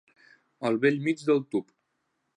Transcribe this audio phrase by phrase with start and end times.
[0.69, 1.71] Al bell mig del tub.